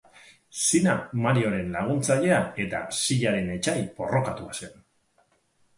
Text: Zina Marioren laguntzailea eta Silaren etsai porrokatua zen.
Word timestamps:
Zina 0.67 0.95
Marioren 1.25 1.69
laguntzailea 1.75 2.41
eta 2.65 2.81
Silaren 3.03 3.53
etsai 3.59 3.79
porrokatua 4.03 4.61
zen. 4.63 4.75